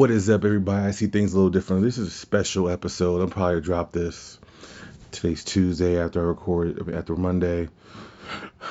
What 0.00 0.10
is 0.10 0.30
up, 0.30 0.46
everybody? 0.46 0.86
I 0.86 0.92
see 0.92 1.08
things 1.08 1.34
a 1.34 1.36
little 1.36 1.50
different. 1.50 1.82
This 1.82 1.98
is 1.98 2.08
a 2.08 2.10
special 2.10 2.70
episode. 2.70 3.20
I'll 3.20 3.28
probably 3.28 3.60
drop 3.60 3.92
this. 3.92 4.38
Today's 5.10 5.44
Tuesday 5.44 6.00
after 6.00 6.22
I 6.22 6.24
record 6.24 6.90
after 6.94 7.14
Monday. 7.14 7.68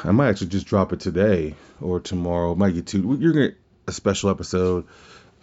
I 0.04 0.10
might 0.10 0.30
actually 0.30 0.48
just 0.48 0.66
drop 0.66 0.92
it 0.92 1.02
today 1.02 1.54
or 1.82 2.00
tomorrow. 2.00 2.56
Might 2.56 2.73
get 2.73 2.88
two. 2.88 3.16
You're 3.22 3.34
gonna 3.34 3.52
a 3.86 3.92
special 3.92 4.31
episode. 4.31 4.88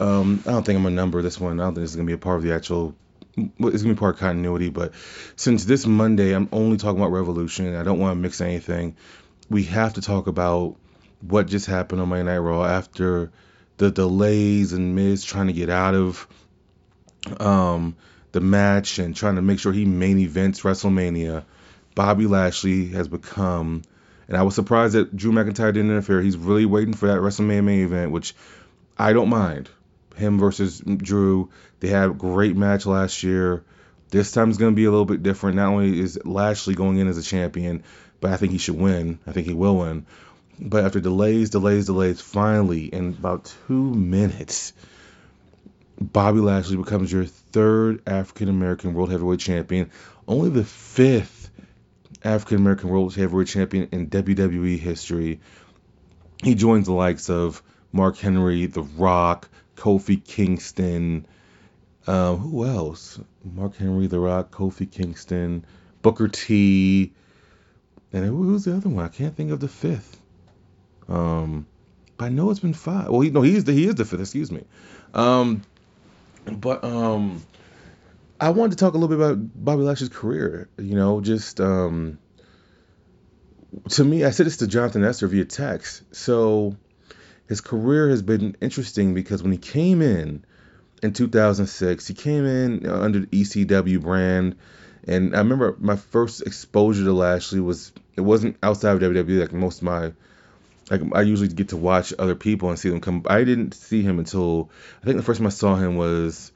Um, 0.00 0.42
I 0.44 0.50
don't 0.50 0.66
think 0.66 0.76
I'm 0.76 0.82
gonna 0.82 0.96
number 0.96 1.22
this 1.22 1.38
one. 1.38 1.60
I 1.60 1.62
don't 1.62 1.76
think 1.76 1.84
this 1.84 1.90
is 1.90 1.96
gonna 1.96 2.06
be 2.08 2.14
a 2.14 2.18
part 2.18 2.38
of 2.38 2.42
the 2.42 2.52
actual. 2.52 2.96
It's 3.36 3.82
gonna 3.84 3.94
be 3.94 3.98
part 4.00 4.16
of 4.16 4.20
continuity. 4.20 4.70
But 4.70 4.92
since 5.36 5.66
this 5.66 5.86
Monday, 5.86 6.32
I'm 6.32 6.48
only 6.50 6.78
talking 6.78 7.00
about 7.00 7.12
Revolution. 7.12 7.76
I 7.76 7.84
don't 7.84 8.00
want 8.00 8.10
to 8.16 8.20
mix 8.20 8.40
anything. 8.40 8.96
We 9.48 9.62
have 9.66 9.94
to 9.94 10.00
talk 10.00 10.26
about 10.26 10.74
what 11.20 11.46
just 11.46 11.66
happened 11.66 12.00
on 12.00 12.08
Monday 12.08 12.24
Night 12.24 12.38
Raw 12.38 12.64
after 12.64 13.30
the 13.76 13.90
delays 13.90 14.72
and 14.72 14.94
Miz 14.94 15.24
trying 15.24 15.48
to 15.48 15.52
get 15.52 15.70
out 15.70 15.94
of 15.94 16.26
um, 17.38 17.96
the 18.32 18.40
match 18.40 18.98
and 18.98 19.14
trying 19.14 19.36
to 19.36 19.42
make 19.42 19.58
sure 19.58 19.72
he 19.72 19.84
main 19.84 20.18
events 20.18 20.60
WrestleMania. 20.60 21.44
Bobby 21.94 22.26
Lashley 22.26 22.88
has 22.88 23.08
become, 23.08 23.82
and 24.28 24.36
I 24.36 24.42
was 24.42 24.54
surprised 24.54 24.94
that 24.94 25.16
Drew 25.16 25.32
McIntyre 25.32 25.72
didn't 25.72 25.90
interfere. 25.90 26.20
He's 26.20 26.36
really 26.36 26.66
waiting 26.66 26.94
for 26.94 27.08
that 27.08 27.20
WrestleMania 27.20 27.64
main 27.64 27.84
event, 27.84 28.12
which 28.12 28.34
I 28.98 29.12
don't 29.12 29.28
mind. 29.28 29.70
Him 30.16 30.38
versus 30.38 30.80
Drew. 30.80 31.50
They 31.80 31.88
had 31.88 32.10
a 32.10 32.14
great 32.14 32.56
match 32.56 32.86
last 32.86 33.22
year. 33.22 33.64
This 34.08 34.32
time 34.32 34.50
is 34.50 34.56
going 34.56 34.72
to 34.72 34.76
be 34.76 34.84
a 34.84 34.90
little 34.90 35.04
bit 35.04 35.22
different. 35.22 35.56
Not 35.56 35.68
only 35.68 36.00
is 36.00 36.18
Lashley 36.24 36.74
going 36.74 36.96
in 36.96 37.08
as 37.08 37.18
a 37.18 37.22
champion, 37.22 37.82
but 38.20 38.30
I 38.30 38.36
think 38.36 38.52
he 38.52 38.58
should 38.58 38.78
win. 38.78 39.18
I 39.26 39.32
think 39.32 39.46
he 39.46 39.52
will 39.54 39.76
win. 39.76 40.06
But 40.58 40.84
after 40.84 41.00
delays, 41.00 41.50
delays, 41.50 41.86
delays, 41.86 42.20
finally, 42.20 42.86
in 42.86 43.08
about 43.08 43.54
two 43.66 43.94
minutes, 43.94 44.72
Bobby 46.00 46.40
Lashley 46.40 46.76
becomes 46.76 47.12
your 47.12 47.26
third 47.26 48.02
African 48.06 48.48
American 48.48 48.94
World 48.94 49.10
Heavyweight 49.10 49.40
Champion, 49.40 49.90
only 50.26 50.48
the 50.48 50.64
fifth 50.64 51.50
African 52.24 52.56
American 52.58 52.88
World 52.88 53.14
Heavyweight 53.14 53.48
Champion 53.48 53.88
in 53.92 54.08
WWE 54.08 54.78
history. 54.78 55.40
He 56.42 56.54
joins 56.54 56.86
the 56.86 56.92
likes 56.92 57.28
of 57.28 57.62
Mark 57.92 58.16
Henry, 58.16 58.66
The 58.66 58.82
Rock, 58.82 59.48
Kofi 59.76 60.22
Kingston. 60.22 61.26
Um, 62.06 62.38
who 62.38 62.64
else? 62.64 63.18
Mark 63.44 63.76
Henry, 63.76 64.06
The 64.06 64.20
Rock, 64.20 64.50
Kofi 64.50 64.90
Kingston, 64.90 65.64
Booker 66.02 66.28
T. 66.28 67.12
And 68.12 68.24
who's 68.24 68.64
the 68.64 68.76
other 68.76 68.88
one? 68.88 69.04
I 69.04 69.08
can't 69.08 69.36
think 69.36 69.50
of 69.50 69.60
the 69.60 69.68
fifth. 69.68 70.20
Um, 71.08 71.66
but 72.16 72.26
I 72.26 72.28
know 72.28 72.50
it's 72.50 72.60
been 72.60 72.74
five. 72.74 73.08
Well, 73.08 73.20
he, 73.20 73.30
no, 73.30 73.42
he's 73.42 73.64
the 73.64 73.72
he 73.72 73.86
is 73.86 73.94
the 73.94 74.04
fifth. 74.04 74.20
Excuse 74.20 74.50
me. 74.50 74.64
Um, 75.14 75.62
but 76.46 76.84
um, 76.84 77.42
I 78.40 78.50
wanted 78.50 78.78
to 78.78 78.84
talk 78.84 78.94
a 78.94 78.98
little 78.98 79.14
bit 79.16 79.24
about 79.24 79.64
Bobby 79.64 79.82
Lashley's 79.82 80.10
career. 80.10 80.68
You 80.78 80.94
know, 80.94 81.20
just 81.20 81.60
um, 81.60 82.18
to 83.90 84.04
me, 84.04 84.24
I 84.24 84.30
said 84.30 84.46
this 84.46 84.58
to 84.58 84.66
Jonathan 84.66 85.04
Esther 85.04 85.26
via 85.26 85.44
text. 85.44 86.02
So 86.12 86.76
his 87.48 87.60
career 87.60 88.08
has 88.08 88.22
been 88.22 88.56
interesting 88.60 89.14
because 89.14 89.42
when 89.42 89.52
he 89.52 89.58
came 89.58 90.02
in 90.02 90.44
in 91.02 91.12
2006, 91.12 92.06
he 92.06 92.14
came 92.14 92.44
in 92.44 92.86
under 92.86 93.20
the 93.20 93.26
ECW 93.26 94.00
brand. 94.00 94.56
And 95.04 95.36
I 95.36 95.38
remember 95.38 95.76
my 95.78 95.96
first 95.96 96.42
exposure 96.42 97.04
to 97.04 97.12
Lashley 97.12 97.60
was 97.60 97.92
it 98.16 98.22
wasn't 98.22 98.56
outside 98.62 98.96
of 98.96 99.02
WWE 99.02 99.40
like 99.40 99.52
most 99.52 99.78
of 99.78 99.84
my 99.84 100.12
like 100.90 101.02
I 101.14 101.22
usually 101.22 101.48
get 101.48 101.70
to 101.70 101.76
watch 101.76 102.12
other 102.18 102.34
people 102.34 102.68
and 102.68 102.78
see 102.78 102.88
them 102.88 103.00
come. 103.00 103.24
I 103.26 103.44
didn't 103.44 103.74
see 103.74 104.02
him 104.02 104.18
until 104.18 104.70
I 105.02 105.04
think 105.04 105.16
the 105.16 105.22
first 105.22 105.38
time 105.38 105.46
I 105.46 105.50
saw 105.50 105.74
him 105.74 105.96
was 105.96 106.52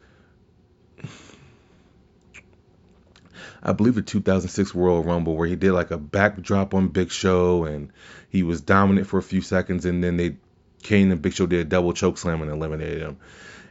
I 3.63 3.73
believe 3.73 3.95
the 3.95 4.03
2006 4.03 4.75
Royal 4.75 5.03
Rumble 5.03 5.37
where 5.37 5.49
he 5.49 5.57
did 5.57 5.73
like 5.73 5.91
a 5.91 5.99
backdrop 5.99 6.75
on 6.75 6.89
Big 6.89 7.11
Show 7.11 7.65
and 7.65 7.93
he 8.31 8.43
was 8.43 8.61
dominant 8.61 9.07
for 9.07 9.19
a 9.19 9.23
few 9.23 9.43
seconds 9.43 9.85
and 9.85 10.03
then 10.03 10.17
they 10.17 10.37
Kane 10.83 11.11
and 11.11 11.21
Big 11.21 11.35
Show 11.35 11.47
did 11.47 11.61
a 11.61 11.65
double 11.65 11.93
choke 11.93 12.17
slam 12.17 12.41
and 12.41 12.51
eliminated 12.51 13.03
him. 13.03 13.19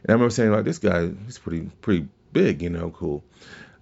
And 0.02 0.10
I 0.10 0.12
remember 0.12 0.30
saying 0.30 0.52
like 0.52 0.64
this 0.64 0.78
guy 0.78 1.10
he's 1.26 1.38
pretty 1.38 1.70
pretty 1.80 2.08
big, 2.32 2.62
you 2.62 2.70
know, 2.70 2.90
cool. 2.90 3.24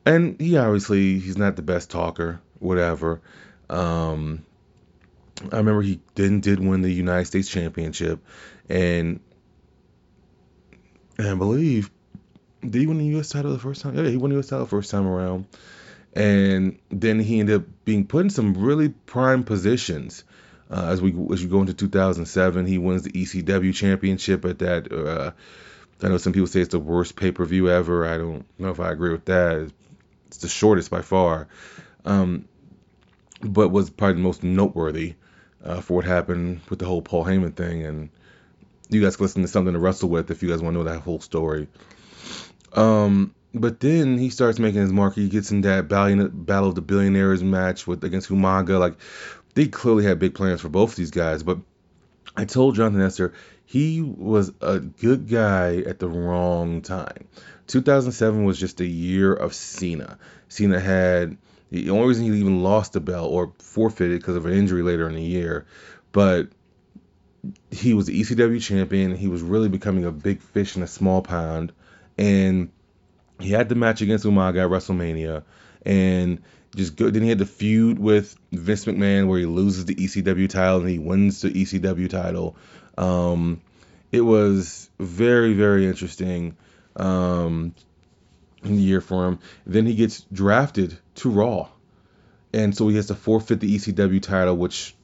And 0.06 0.40
he 0.40 0.56
obviously 0.56 1.18
he's 1.18 1.36
not 1.36 1.56
the 1.56 1.62
best 1.62 1.90
talker, 1.90 2.40
whatever. 2.60 3.20
Um, 3.68 4.46
I 5.52 5.58
remember 5.58 5.82
he 5.82 6.00
then 6.14 6.40
did 6.40 6.60
win 6.60 6.82
the 6.82 6.92
United 6.92 7.26
States 7.26 7.48
Championship, 7.48 8.24
and, 8.68 9.20
and 11.16 11.28
I 11.28 11.34
believe 11.34 11.90
did 12.60 12.74
he 12.74 12.86
win 12.86 12.98
the 12.98 13.04
U.S. 13.06 13.30
title 13.30 13.52
the 13.52 13.58
first 13.58 13.82
time? 13.82 13.96
Yeah, 13.96 14.08
he 14.08 14.16
won 14.16 14.30
the 14.30 14.36
U.S. 14.36 14.48
title 14.48 14.64
the 14.64 14.70
first 14.70 14.90
time 14.90 15.06
around, 15.06 15.46
and 16.14 16.78
then 16.90 17.20
he 17.20 17.40
ended 17.40 17.62
up 17.62 17.66
being 17.84 18.06
put 18.06 18.24
in 18.24 18.30
some 18.30 18.54
really 18.54 18.88
prime 18.88 19.44
positions. 19.44 20.24
Uh, 20.70 20.86
as 20.86 21.00
we 21.00 21.10
as 21.32 21.42
we 21.42 21.48
go 21.48 21.60
into 21.60 21.72
2007, 21.72 22.66
he 22.66 22.78
wins 22.78 23.02
the 23.02 23.12
ECW 23.12 23.74
Championship 23.74 24.44
at 24.44 24.58
that. 24.58 24.92
Uh, 24.92 25.30
I 26.02 26.08
know 26.08 26.18
some 26.18 26.32
people 26.32 26.46
say 26.46 26.60
it's 26.60 26.72
the 26.72 26.78
worst 26.78 27.16
pay 27.16 27.32
per 27.32 27.44
view 27.44 27.70
ever. 27.70 28.06
I 28.06 28.18
don't 28.18 28.44
know 28.58 28.70
if 28.70 28.80
I 28.80 28.90
agree 28.90 29.12
with 29.12 29.24
that. 29.26 29.70
It's 30.26 30.38
the 30.38 30.48
shortest 30.48 30.90
by 30.90 31.00
far, 31.00 31.48
um, 32.04 32.46
but 33.40 33.70
was 33.70 33.88
probably 33.88 34.14
the 34.14 34.20
most 34.20 34.42
noteworthy 34.42 35.14
uh, 35.64 35.80
for 35.80 35.94
what 35.94 36.04
happened 36.04 36.60
with 36.68 36.78
the 36.78 36.86
whole 36.86 37.02
Paul 37.02 37.24
Heyman 37.24 37.54
thing. 37.54 37.84
And 37.84 38.10
you 38.88 39.02
guys 39.02 39.16
can 39.16 39.24
listen 39.24 39.42
to 39.42 39.48
something 39.48 39.72
to 39.72 39.78
wrestle 39.78 40.08
with 40.08 40.30
if 40.30 40.42
you 40.42 40.48
guys 40.48 40.62
want 40.62 40.74
to 40.74 40.78
know 40.78 40.90
that 40.90 41.00
whole 41.00 41.20
story. 41.20 41.68
Um, 42.74 43.34
but 43.54 43.80
then 43.80 44.18
he 44.18 44.30
starts 44.30 44.58
making 44.58 44.80
his 44.80 44.92
mark. 44.92 45.14
He 45.14 45.28
gets 45.28 45.50
in 45.50 45.62
that 45.62 45.88
Battle 45.88 46.68
of 46.68 46.74
the 46.74 46.82
Billionaires 46.82 47.42
match 47.42 47.86
with 47.86 48.04
against 48.04 48.28
Umaga. 48.28 48.78
Like 48.78 48.96
they 49.54 49.66
clearly 49.66 50.04
had 50.04 50.18
big 50.18 50.34
plans 50.34 50.60
for 50.60 50.68
both 50.68 50.90
of 50.90 50.96
these 50.96 51.10
guys. 51.10 51.42
But 51.42 51.58
I 52.36 52.44
told 52.44 52.76
Jonathan 52.76 53.02
Esther 53.02 53.32
he 53.64 54.00
was 54.00 54.52
a 54.62 54.78
good 54.78 55.28
guy 55.28 55.76
at 55.78 55.98
the 55.98 56.08
wrong 56.08 56.80
time. 56.80 57.28
2007 57.66 58.44
was 58.44 58.58
just 58.58 58.80
a 58.80 58.86
year 58.86 59.34
of 59.34 59.52
Cena. 59.52 60.18
Cena 60.48 60.80
had 60.80 61.36
the 61.70 61.90
only 61.90 62.08
reason 62.08 62.24
he 62.24 62.38
even 62.38 62.62
lost 62.62 62.92
the 62.92 63.00
belt 63.00 63.30
or 63.30 63.52
forfeited 63.58 64.20
because 64.20 64.36
of 64.36 64.46
an 64.46 64.52
injury 64.52 64.82
later 64.82 65.08
in 65.08 65.14
the 65.14 65.22
year, 65.22 65.66
but 66.12 66.48
he 67.70 67.94
was 67.94 68.06
the 68.06 68.20
ECW 68.20 68.60
champion. 68.60 69.14
He 69.14 69.28
was 69.28 69.42
really 69.42 69.68
becoming 69.68 70.04
a 70.04 70.12
big 70.12 70.40
fish 70.40 70.76
in 70.76 70.82
a 70.82 70.86
small 70.86 71.22
pond, 71.22 71.72
and 72.16 72.70
he 73.40 73.50
had 73.50 73.68
the 73.68 73.74
match 73.74 74.00
against 74.00 74.24
Umaga 74.24 74.64
at 74.64 74.70
WrestleMania, 74.70 75.44
and 75.84 76.40
just 76.74 76.96
good. 76.96 77.14
Then 77.14 77.22
he 77.22 77.28
had 77.28 77.38
the 77.38 77.46
feud 77.46 77.98
with 77.98 78.36
Vince 78.52 78.84
McMahon 78.84 79.28
where 79.28 79.38
he 79.38 79.46
loses 79.46 79.84
the 79.84 79.94
ECW 79.94 80.48
title 80.48 80.80
and 80.80 80.88
he 80.88 80.98
wins 80.98 81.40
the 81.40 81.50
ECW 81.50 82.08
title. 82.10 82.56
Um, 82.96 83.60
it 84.10 84.20
was 84.20 84.90
very 84.98 85.54
very 85.54 85.86
interesting. 85.86 86.56
Um, 86.96 87.74
in 88.64 88.76
the 88.76 88.82
year 88.82 89.00
for 89.00 89.26
him. 89.26 89.38
Then 89.66 89.86
he 89.86 89.94
gets 89.94 90.24
drafted 90.32 90.98
to 91.16 91.30
Raw, 91.30 91.68
and 92.52 92.76
so 92.76 92.88
he 92.88 92.96
has 92.96 93.06
to 93.06 93.14
forfeit 93.14 93.60
the 93.60 93.76
ECW 93.76 94.22
title, 94.22 94.56
which 94.56 94.94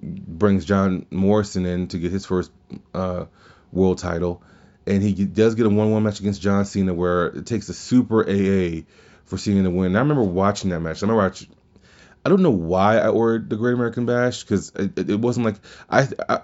brings 0.00 0.64
John 0.64 1.06
Morrison 1.10 1.66
in 1.66 1.88
to 1.88 1.98
get 1.98 2.12
his 2.12 2.26
first 2.26 2.50
uh, 2.94 3.26
world 3.72 3.98
title. 3.98 4.42
And 4.86 5.02
he 5.02 5.12
does 5.26 5.54
get 5.54 5.66
a 5.66 5.68
one-one 5.68 6.02
match 6.02 6.20
against 6.20 6.40
John 6.40 6.64
Cena, 6.64 6.94
where 6.94 7.26
it 7.26 7.46
takes 7.46 7.68
a 7.68 7.74
super 7.74 8.22
AA 8.22 8.84
for 9.24 9.36
Cena 9.36 9.62
to 9.64 9.70
win. 9.70 9.88
And 9.88 9.96
I 9.98 10.00
remember 10.00 10.22
watching 10.22 10.70
that 10.70 10.80
match. 10.80 11.02
I 11.02 11.06
remember 11.06 11.24
I, 11.24 11.46
I 12.24 12.30
don't 12.30 12.42
know 12.42 12.50
why 12.50 12.96
I 12.96 13.08
ordered 13.08 13.50
the 13.50 13.56
Great 13.56 13.74
American 13.74 14.06
Bash 14.06 14.42
because 14.42 14.70
it, 14.76 15.10
it, 15.10 15.20
wasn't 15.20 15.44
like 15.44 15.56
I, 15.90 16.08
I 16.26 16.40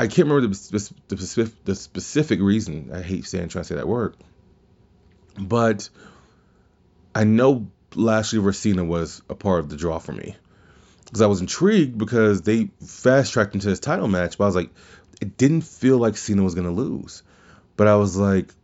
I 0.00 0.08
can't 0.08 0.28
remember 0.28 0.48
the, 0.48 0.68
the, 0.72 0.80
specific, 0.80 1.64
the 1.64 1.74
specific 1.76 2.40
reason. 2.40 2.90
I 2.92 3.02
hate 3.02 3.24
saying 3.26 3.50
trying 3.50 3.62
to 3.62 3.68
say 3.68 3.76
that 3.76 3.86
word 3.86 4.16
but 5.40 5.88
I 7.14 7.24
know 7.24 7.70
Lashley 7.94 8.52
Cena 8.52 8.84
was 8.84 9.22
a 9.28 9.34
part 9.34 9.60
of 9.60 9.68
the 9.68 9.76
draw 9.76 9.98
for 9.98 10.12
me 10.12 10.36
because 11.04 11.22
I 11.22 11.26
was 11.26 11.40
intrigued 11.40 11.98
because 11.98 12.42
they 12.42 12.70
fast 12.84 13.32
tracked 13.32 13.54
into 13.54 13.68
this 13.68 13.80
title 13.80 14.06
match, 14.06 14.38
but 14.38 14.44
I 14.44 14.46
was 14.46 14.56
like, 14.56 14.70
it 15.20 15.36
didn't 15.36 15.62
feel 15.62 15.98
like 15.98 16.16
Cena 16.16 16.42
was 16.42 16.54
gonna 16.54 16.70
lose, 16.70 17.22
but 17.76 17.88
I 17.88 17.96
was 17.96 18.16
like, 18.16 18.54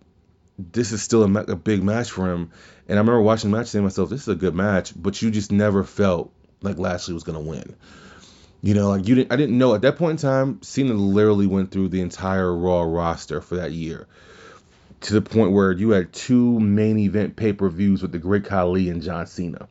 this 0.59 0.93
is 0.93 1.03
still 1.03 1.25
a, 1.25 1.43
a 1.45 1.57
big 1.57 1.83
match 1.83 2.11
for 2.11 2.33
him. 2.33 2.51
And 2.89 2.99
I 2.99 3.01
remember 3.01 3.21
watching 3.21 3.51
the 3.51 3.57
match 3.57 3.67
saying 3.67 3.83
to 3.83 3.87
myself, 3.87 4.11
this 4.11 4.23
is 4.23 4.29
a 4.29 4.37
good 4.37 4.55
match, 4.55 4.93
but 4.95 5.21
you 5.21 5.31
just 5.31 5.51
never 5.51 5.83
felt 5.83 6.33
like 6.63 6.79
Lashley 6.79 7.15
was 7.15 7.25
gonna 7.25 7.41
win. 7.41 7.75
You 8.63 8.75
know, 8.75 8.89
like 8.89 9.07
you 9.07 9.17
didn't. 9.17 9.33
I 9.33 9.37
didn't 9.37 9.59
know 9.59 9.75
at 9.75 9.83
that 9.83 9.97
point 9.97 10.23
in 10.23 10.29
time. 10.29 10.63
Cena 10.63 10.95
literally 10.95 11.47
went 11.47 11.71
through 11.71 11.89
the 11.89 12.01
entire 12.01 12.53
Raw 12.55 12.83
roster 12.83 13.41
for 13.41 13.57
that 13.57 13.73
year 13.73 14.07
to 15.03 15.13
the 15.13 15.23
point 15.23 15.53
where 15.53 15.73
you 15.73 15.91
had 15.91 16.13
two 16.13 16.59
main 16.61 16.99
event 16.99 17.37
pay 17.37 17.53
per 17.53 17.69
views 17.69 18.03
with 18.03 18.13
the 18.13 18.19
Great 18.19 18.45
Khali 18.45 18.89
and 18.89 19.03
John 19.03 19.27
Cena. 19.27 19.69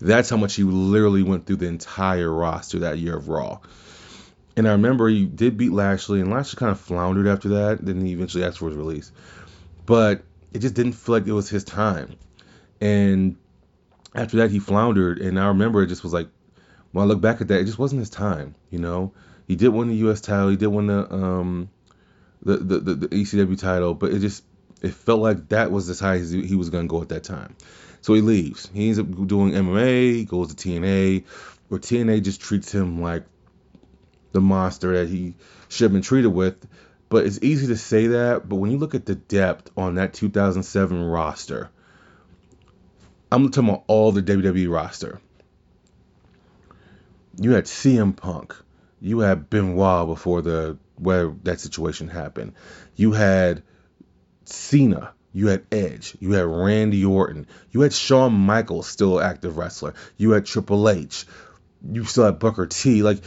That's 0.00 0.30
how 0.30 0.36
much 0.36 0.54
he 0.54 0.62
literally 0.62 1.22
went 1.22 1.46
through 1.46 1.56
the 1.56 1.68
entire 1.68 2.32
roster 2.32 2.80
that 2.80 2.98
year 2.98 3.16
of 3.16 3.28
Raw. 3.28 3.60
And 4.56 4.66
I 4.66 4.72
remember 4.72 5.08
he 5.08 5.26
did 5.26 5.56
beat 5.56 5.72
Lashley, 5.72 6.20
and 6.20 6.30
Lashley 6.30 6.58
kind 6.58 6.72
of 6.72 6.80
floundered 6.80 7.26
after 7.26 7.48
that. 7.50 7.84
Then 7.84 8.04
he 8.04 8.12
eventually 8.12 8.44
asked 8.44 8.58
for 8.58 8.68
his 8.68 8.76
release. 8.76 9.12
But 9.86 10.22
it 10.52 10.60
just 10.60 10.74
didn't 10.74 10.92
feel 10.92 11.14
like 11.14 11.26
it 11.26 11.32
was 11.32 11.48
his 11.48 11.64
time. 11.64 12.16
And 12.80 13.36
after 14.14 14.38
that, 14.38 14.50
he 14.50 14.58
floundered. 14.58 15.18
And 15.18 15.38
I 15.38 15.48
remember 15.48 15.82
it 15.82 15.88
just 15.88 16.02
was 16.02 16.12
like, 16.12 16.28
when 16.92 17.04
I 17.04 17.06
look 17.06 17.20
back 17.20 17.40
at 17.40 17.48
that, 17.48 17.60
it 17.60 17.64
just 17.64 17.78
wasn't 17.78 18.00
his 18.00 18.10
time. 18.10 18.54
You 18.70 18.78
know, 18.78 19.12
he 19.46 19.56
did 19.56 19.68
win 19.68 19.88
the 19.88 19.96
U.S. 19.96 20.20
title, 20.20 20.48
he 20.48 20.56
did 20.56 20.68
win 20.68 20.86
the 20.86 21.12
um, 21.12 21.70
the, 22.42 22.56
the, 22.56 22.94
the, 22.94 23.08
ECW 23.08 23.58
title, 23.58 23.94
but 23.94 24.12
it 24.12 24.20
just 24.20 24.44
it 24.82 24.94
felt 24.94 25.20
like 25.20 25.48
that 25.50 25.70
was 25.70 25.88
as 25.90 26.00
high 26.00 26.16
as 26.16 26.30
he 26.30 26.54
was 26.54 26.70
going 26.70 26.88
to 26.88 26.90
go 26.90 27.02
at 27.02 27.10
that 27.10 27.24
time. 27.24 27.54
So 28.00 28.14
he 28.14 28.22
leaves. 28.22 28.70
He 28.72 28.86
ends 28.86 28.98
up 28.98 29.06
doing 29.26 29.52
MMA, 29.52 30.26
goes 30.26 30.54
to 30.54 30.68
TNA, 30.68 31.24
where 31.68 31.80
TNA 31.80 32.22
just 32.22 32.40
treats 32.40 32.72
him 32.72 33.02
like 33.02 33.24
the 34.32 34.40
monster 34.40 34.98
that 34.98 35.08
he 35.08 35.34
should 35.68 35.84
have 35.84 35.92
been 35.92 36.02
treated 36.02 36.28
with. 36.28 36.66
But 37.10 37.26
it's 37.26 37.40
easy 37.42 37.66
to 37.66 37.76
say 37.76 38.06
that, 38.08 38.48
but 38.48 38.56
when 38.56 38.70
you 38.70 38.78
look 38.78 38.94
at 38.94 39.04
the 39.04 39.16
depth 39.16 39.70
on 39.76 39.96
that 39.96 40.14
2007 40.14 41.02
roster, 41.02 41.68
I'm 43.32 43.50
talking 43.50 43.68
about 43.68 43.84
all 43.88 44.12
the 44.12 44.22
WWE 44.22 44.72
roster. 44.72 45.20
You 47.40 47.52
had 47.52 47.64
CM 47.64 48.16
Punk, 48.16 48.54
you 49.00 49.20
had 49.20 49.50
Benoit 49.50 50.06
before 50.06 50.40
the 50.40 50.78
where 51.00 51.34
that 51.44 51.60
situation 51.60 52.08
happened. 52.08 52.52
You 52.94 53.12
had 53.12 53.62
Cena, 54.44 55.12
you 55.32 55.48
had 55.48 55.64
Edge, 55.72 56.16
you 56.20 56.32
had 56.32 56.44
Randy 56.44 57.04
Orton, 57.04 57.46
you 57.70 57.80
had 57.80 57.92
Shawn 57.92 58.32
Michaels, 58.32 58.86
still 58.86 59.20
active 59.20 59.56
wrestler, 59.56 59.94
you 60.16 60.32
had 60.32 60.46
Triple 60.46 60.88
H, 60.88 61.26
you 61.90 62.04
still 62.04 62.24
had 62.24 62.38
Booker 62.38 62.66
T. 62.66 63.02
Like 63.02 63.22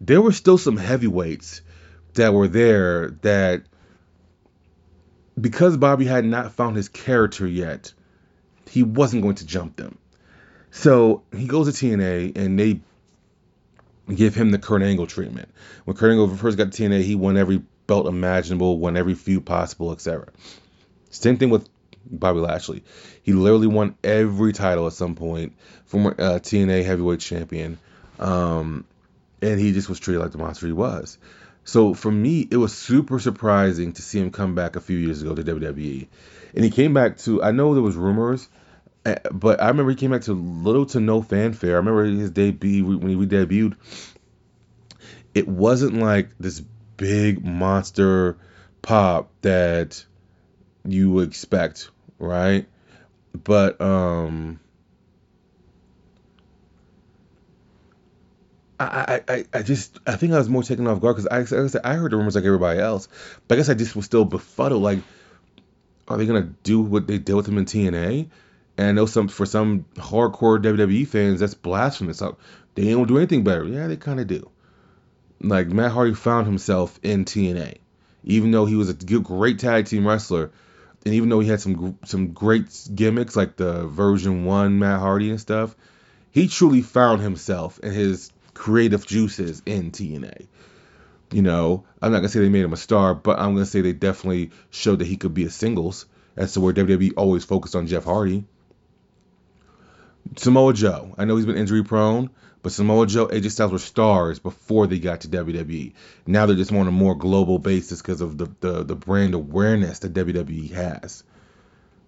there 0.00 0.22
were 0.22 0.32
still 0.32 0.58
some 0.58 0.76
heavyweights 0.76 1.62
that 2.14 2.32
were 2.32 2.48
there 2.48 3.10
that 3.22 3.62
because 5.40 5.76
Bobby 5.76 6.04
had 6.04 6.24
not 6.24 6.52
found 6.52 6.76
his 6.76 6.88
character 6.88 7.46
yet, 7.46 7.92
he 8.68 8.82
wasn't 8.82 9.22
going 9.22 9.36
to 9.36 9.46
jump 9.46 9.76
them. 9.76 9.98
So 10.70 11.22
he 11.34 11.46
goes 11.46 11.72
to 11.72 11.86
TNA 11.86 12.36
and 12.36 12.58
they 12.58 12.80
give 14.16 14.34
him 14.34 14.50
the 14.50 14.58
Kurt 14.58 14.82
Angle 14.82 15.06
treatment. 15.06 15.48
When 15.84 15.96
Kurt 15.96 16.10
Angle 16.10 16.36
first 16.36 16.58
got 16.58 16.72
to 16.72 16.82
TNA, 16.82 17.02
he 17.02 17.14
won 17.14 17.36
every 17.36 17.62
belt 17.86 18.06
imaginable, 18.06 18.78
won 18.78 18.96
every 18.96 19.14
feud 19.14 19.44
possible, 19.44 19.92
etc. 19.92 20.28
Same 21.10 21.36
thing 21.36 21.50
with 21.50 21.68
Bobby 22.10 22.40
Lashley. 22.40 22.84
He 23.22 23.32
literally 23.32 23.66
won 23.66 23.96
every 24.02 24.52
title 24.52 24.86
at 24.86 24.92
some 24.92 25.14
point, 25.14 25.54
former 25.86 26.14
uh, 26.18 26.38
TNA 26.38 26.84
heavyweight 26.84 27.20
champion, 27.20 27.78
um, 28.18 28.84
and 29.42 29.60
he 29.60 29.72
just 29.72 29.88
was 29.88 30.00
treated 30.00 30.20
like 30.20 30.32
the 30.32 30.38
monster 30.38 30.66
he 30.66 30.72
was. 30.72 31.18
So 31.64 31.92
for 31.92 32.10
me, 32.10 32.48
it 32.50 32.56
was 32.56 32.74
super 32.74 33.18
surprising 33.18 33.92
to 33.92 34.02
see 34.02 34.18
him 34.18 34.30
come 34.30 34.54
back 34.54 34.76
a 34.76 34.80
few 34.80 34.96
years 34.96 35.20
ago 35.20 35.34
to 35.34 35.42
WWE, 35.42 36.08
and 36.54 36.64
he 36.64 36.70
came 36.70 36.94
back 36.94 37.18
to. 37.18 37.42
I 37.42 37.50
know 37.50 37.74
there 37.74 37.82
was 37.82 37.96
rumors, 37.96 38.48
but 39.32 39.60
I 39.60 39.68
remember 39.68 39.90
he 39.90 39.96
came 39.96 40.10
back 40.10 40.22
to 40.22 40.32
little 40.32 40.86
to 40.86 41.00
no 41.00 41.22
fanfare. 41.22 41.74
I 41.74 41.78
remember 41.78 42.04
his 42.04 42.30
debut 42.30 42.84
when 42.98 43.08
he 43.08 43.26
debuted. 43.26 43.76
It 45.34 45.46
wasn't 45.46 45.94
like 45.94 46.30
this 46.38 46.60
big 46.96 47.44
monster 47.44 48.38
pop 48.82 49.30
that 49.42 50.04
you 50.84 51.10
would 51.10 51.28
expect, 51.28 51.90
right? 52.18 52.66
But 53.32 53.80
um 53.80 54.60
I, 58.80 59.22
I, 59.28 59.44
I 59.52 59.62
just 59.62 59.98
I 60.06 60.14
think 60.16 60.32
I 60.32 60.38
was 60.38 60.48
more 60.48 60.62
taken 60.62 60.86
off 60.86 61.00
guard 61.00 61.16
because 61.16 61.52
I, 61.52 61.88
I 61.88 61.92
I 61.92 61.94
heard 61.96 62.12
the 62.12 62.16
rumors 62.16 62.36
like 62.36 62.44
everybody 62.44 62.78
else, 62.78 63.08
but 63.46 63.54
I 63.54 63.56
guess 63.56 63.68
I 63.68 63.74
just 63.74 63.96
was 63.96 64.04
still 64.04 64.24
befuddled. 64.24 64.82
Like, 64.82 65.00
are 66.06 66.16
they 66.16 66.26
gonna 66.26 66.54
do 66.62 66.80
what 66.80 67.06
they 67.08 67.18
did 67.18 67.34
with 67.34 67.48
him 67.48 67.58
in 67.58 67.64
TNA? 67.64 68.28
And 68.78 68.86
I 68.86 68.92
know 68.92 69.06
some 69.06 69.28
for 69.28 69.44
some 69.44 69.84
hardcore 69.96 70.62
WWE 70.62 71.06
fans 71.06 71.40
that's 71.40 71.54
blasphemous. 71.54 72.22
They 72.74 72.90
don't 72.90 73.08
do 73.08 73.18
anything 73.18 73.44
better. 73.44 73.64
Yeah, 73.64 73.88
they 73.88 73.96
kind 73.96 74.20
of 74.20 74.26
do. 74.26 74.50
Like 75.40 75.68
Matt 75.68 75.92
Hardy 75.92 76.14
found 76.14 76.46
himself 76.46 76.98
in 77.02 77.24
TNA, 77.26 77.78
even 78.24 78.50
though 78.50 78.64
he 78.64 78.76
was 78.76 78.88
a 78.88 78.94
great 78.94 79.58
tag 79.58 79.86
team 79.86 80.06
wrestler 80.06 80.50
and 81.04 81.14
even 81.14 81.28
though 81.28 81.40
he 81.40 81.48
had 81.48 81.60
some 81.60 81.98
some 82.04 82.32
great 82.32 82.66
gimmicks 82.94 83.36
like 83.36 83.56
the 83.56 83.86
version 83.86 84.44
one 84.44 84.78
Matt 84.78 85.00
Hardy 85.00 85.30
and 85.30 85.40
stuff, 85.40 85.74
he 86.30 86.48
truly 86.48 86.82
found 86.82 87.20
himself 87.20 87.80
and 87.82 87.94
his 87.94 88.32
creative 88.54 89.06
juices 89.06 89.62
in 89.64 89.90
TNA. 89.90 90.46
You 91.32 91.42
know, 91.42 91.84
I'm 92.02 92.12
not 92.12 92.18
gonna 92.18 92.28
say 92.28 92.40
they 92.40 92.48
made 92.48 92.64
him 92.64 92.72
a 92.72 92.78
star, 92.78 93.14
but 93.14 93.38
I'm 93.38 93.54
gonna 93.54 93.66
say 93.66 93.80
they 93.80 93.92
definitely 93.92 94.50
showed 94.70 94.98
that 94.98 95.06
he 95.06 95.16
could 95.16 95.34
be 95.34 95.44
a 95.44 95.50
singles. 95.50 96.06
To 96.52 96.60
where 96.60 96.72
WWE 96.72 97.14
always 97.16 97.44
focused 97.44 97.74
on 97.74 97.88
Jeff 97.88 98.04
Hardy. 98.04 98.44
Samoa 100.36 100.72
Joe, 100.74 101.14
I 101.16 101.24
know 101.24 101.36
he's 101.36 101.46
been 101.46 101.56
injury 101.56 101.84
prone, 101.84 102.30
but 102.62 102.72
Samoa 102.72 103.06
Joe, 103.06 103.28
AJ 103.28 103.50
Styles 103.50 103.72
were 103.72 103.78
stars 103.78 104.38
before 104.38 104.86
they 104.86 104.98
got 104.98 105.22
to 105.22 105.28
WWE. 105.28 105.92
Now 106.26 106.46
they're 106.46 106.56
just 106.56 106.72
on 106.72 106.88
a 106.88 106.92
more 106.92 107.14
global 107.14 107.58
basis 107.58 108.02
because 108.02 108.20
of 108.20 108.36
the, 108.36 108.50
the, 108.60 108.84
the 108.84 108.96
brand 108.96 109.34
awareness 109.34 110.00
that 110.00 110.14
WWE 110.14 110.72
has. 110.72 111.24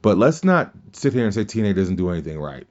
But 0.02 0.18
let's 0.18 0.44
not 0.44 0.72
sit 0.92 1.12
here 1.12 1.24
and 1.24 1.34
say 1.34 1.44
TNA 1.44 1.76
doesn't 1.76 1.96
do 1.96 2.10
anything 2.10 2.38
right. 2.38 2.66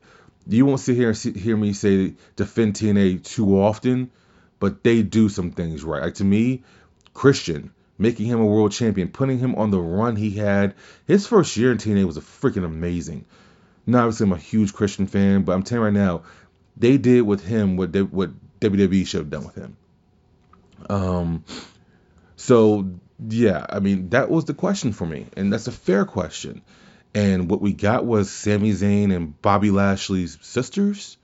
You 0.48 0.66
won't 0.66 0.80
sit 0.80 0.96
here 0.96 1.10
and 1.10 1.38
hear 1.38 1.56
me 1.56 1.74
say 1.74 2.16
defend 2.36 2.74
TNA 2.74 3.24
too 3.24 3.60
often, 3.60 4.12
but 4.60 4.84
they 4.84 5.04
do 5.04 5.30
some 5.30 5.52
things 5.52 5.84
right. 5.84 6.02
Like 6.02 6.16
to 6.16 6.24
me, 6.24 6.64
Christian, 7.14 7.72
making 7.98 8.26
him 8.26 8.40
a 8.40 8.46
world 8.46 8.72
champion, 8.72 9.10
putting 9.10 9.38
him 9.38 9.56
on 9.56 9.70
the 9.70 9.80
run 9.80 10.16
he 10.16 10.32
had. 10.32 10.74
His 11.06 11.28
first 11.28 11.56
year 11.56 11.72
in 11.72 11.78
TNA 11.78 12.06
was 12.06 12.18
a 12.18 12.22
freaking 12.22 12.66
amazing. 12.66 13.26
Now, 13.86 14.00
obviously, 14.00 14.26
I'm 14.26 14.34
a 14.34 14.38
huge 14.38 14.74
Christian 14.74 15.08
fan, 15.08 15.44
but 15.44 15.54
I'm 15.54 15.64
telling 15.64 15.94
you 15.94 16.00
right 16.00 16.08
now, 16.08 16.24
they 16.78 16.98
did 16.98 17.22
with 17.22 17.44
him 17.44 17.78
what 17.78 17.92
they, 17.92 18.02
what 18.02 18.32
WWE 18.60 19.06
should 19.08 19.22
have 19.22 19.30
done 19.30 19.46
with 19.46 19.56
him. 19.56 19.78
Um, 20.90 21.44
so 22.36 22.90
yeah, 23.28 23.66
I 23.70 23.80
mean 23.80 24.10
that 24.10 24.30
was 24.30 24.46
the 24.46 24.54
question 24.54 24.94
for 24.94 25.06
me, 25.06 25.28
and 25.36 25.52
that's 25.52 25.68
a 25.68 25.72
fair 25.72 26.06
question. 26.06 26.62
And 27.14 27.50
what 27.50 27.62
we 27.62 27.74
got 27.74 28.06
was 28.06 28.32
Sami 28.32 28.72
Zayn 28.72 29.14
and 29.14 29.40
Bobby 29.42 29.72
Lashley's 29.72 30.38
sisters. 30.42 31.18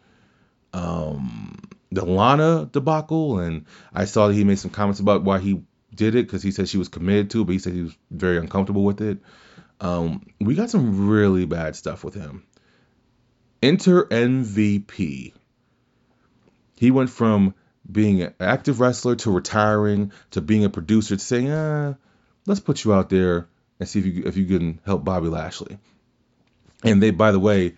Um, 0.73 1.59
the 1.91 2.03
Lana 2.03 2.67
debacle, 2.69 3.39
and 3.39 3.65
I 3.93 4.05
saw 4.05 4.27
that 4.27 4.33
he 4.33 4.43
made 4.43 4.59
some 4.59 4.71
comments 4.71 4.99
about 4.99 5.23
why 5.23 5.39
he 5.39 5.61
did 5.93 6.15
it 6.15 6.25
because 6.25 6.43
he 6.43 6.51
said 6.51 6.67
she 6.67 6.77
was 6.77 6.89
committed 6.89 7.29
to, 7.29 7.41
it, 7.41 7.45
but 7.45 7.53
he 7.53 7.59
said 7.59 7.73
he 7.73 7.83
was 7.83 7.95
very 8.11 8.37
uncomfortable 8.37 8.83
with 8.83 8.99
it. 8.99 9.19
Um, 9.85 10.25
we 10.39 10.55
got 10.55 10.71
some 10.71 11.07
really 11.07 11.45
bad 11.45 11.75
stuff 11.75 12.03
with 12.03 12.15
him. 12.15 12.43
Enter 13.61 14.05
MVP. 14.05 15.33
He 16.77 16.91
went 16.91 17.11
from 17.11 17.53
being 17.89 18.23
an 18.23 18.33
active 18.39 18.79
wrestler 18.79 19.15
to 19.17 19.31
retiring 19.31 20.11
to 20.31 20.41
being 20.41 20.65
a 20.65 20.71
producer 20.71 21.15
to 21.15 21.23
saying, 21.23 21.51
ah, 21.51 21.93
let's 22.47 22.59
put 22.59 22.83
you 22.83 22.93
out 22.95 23.09
there 23.09 23.47
and 23.79 23.87
see 23.87 23.99
if 23.99 24.05
you 24.07 24.23
if 24.25 24.37
you 24.37 24.45
can 24.47 24.79
help 24.85 25.03
Bobby 25.03 25.27
Lashley. 25.27 25.77
And 26.83 27.01
they, 27.01 27.11
by 27.11 27.31
the 27.31 27.39
way, 27.39 27.75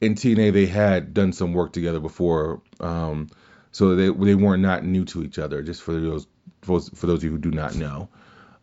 in 0.00 0.14
TNA 0.14 0.52
they 0.52 0.66
had 0.66 1.12
done 1.12 1.32
some 1.32 1.54
work 1.54 1.72
together 1.72 1.98
before, 1.98 2.62
um, 2.78 3.28
so 3.72 3.96
they 3.96 4.10
they 4.10 4.36
weren't 4.36 4.62
not 4.62 4.84
new 4.84 5.04
to 5.06 5.24
each 5.24 5.40
other. 5.40 5.62
Just 5.62 5.82
for 5.82 5.92
those 5.92 6.28
for, 6.62 6.80
for 6.80 7.06
those 7.08 7.18
of 7.18 7.24
you 7.24 7.30
who 7.30 7.38
do 7.38 7.50
not 7.50 7.74
know, 7.74 8.08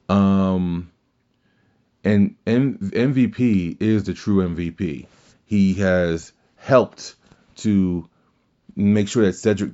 um, 0.08 0.92
and 2.06 2.36
M- 2.46 2.78
MVP 2.78 3.82
is 3.82 4.04
the 4.04 4.14
true 4.14 4.48
MVP. 4.48 5.08
He 5.46 5.74
has 5.76 6.32
helped 6.56 7.16
to 7.58 8.08
make 8.76 9.08
sure 9.08 9.26
that 9.26 9.34
Cedric 9.34 9.74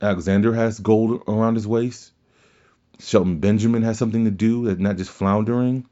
Alexander 0.00 0.52
has 0.52 0.80
gold 0.80 1.22
around 1.28 1.54
his 1.54 1.66
waist. 1.66 2.12
Shelton 2.98 3.38
Benjamin 3.38 3.82
has 3.82 3.96
something 3.96 4.24
to 4.24 4.30
do, 4.30 4.64
that 4.64 4.80
not 4.80 4.96
just 4.96 5.10
floundering. 5.10 5.86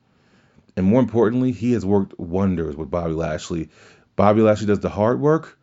And 0.77 0.87
more 0.87 1.01
importantly, 1.01 1.53
he 1.53 1.73
has 1.73 1.87
worked 1.87 2.19
wonders 2.19 2.77
with 2.77 2.91
Bobby 2.91 3.15
Lashley. 3.15 3.71
Bobby 4.17 4.43
Lashley 4.43 4.67
does 4.67 4.81
the 4.81 4.89
hard 4.89 5.21
work, 5.21 5.59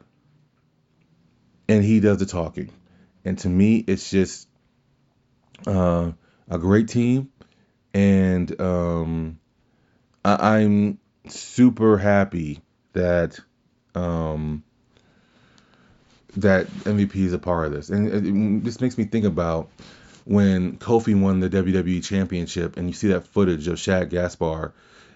and 1.68 1.84
he 1.84 2.00
does 2.00 2.18
the 2.18 2.26
talking. 2.26 2.70
And 3.26 3.38
to 3.40 3.50
me, 3.50 3.78
it's 3.78 4.10
just 4.10 4.48
uh, 5.66 6.12
a 6.50 6.58
great 6.58 6.88
team, 6.88 7.30
and 7.94 8.60
um, 8.60 9.40
I- 10.36 10.60
am 10.60 11.00
super 11.28 11.98
happy 11.98 12.62
that 12.94 13.40
um, 13.96 14.64
that 16.36 16.68
MVP 16.68 17.16
is 17.16 17.34
a 17.34 17.40
part 17.40 17.68
of 17.68 17.74
this. 17.74 17.90
And 17.90 18.08
it, 18.08 18.26
it, 18.26 18.64
this 18.64 18.82
makes 18.82 18.98
me 18.98 19.06
think 19.06 19.26
about 19.26 19.70
when 20.26 20.78
Kofi 20.78 21.20
won 21.20 21.40
the 21.40 21.50
WWE 21.50 22.04
Championship, 22.04 22.78
and 22.78 22.88
you 22.88 22.94
see 22.94 23.08
that 23.10 23.28
footage 23.28 23.68
of 23.68 23.80
Shad 23.80 24.10
Gaspard 24.10 24.74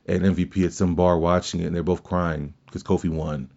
and 0.08 0.24
MVP 0.24 0.66
at 0.66 0.74
some 0.74 0.96
bar 0.96 1.18
watching 1.18 1.62
it, 1.62 1.66
and 1.66 1.76
they're 1.76 1.84
both 1.84 2.04
crying 2.04 2.54
because 2.66 2.84
Kofi 2.84 3.10
won. 3.10 3.50